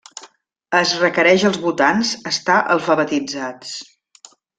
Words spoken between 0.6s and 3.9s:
Es requereix als votants estar alfabetitzats.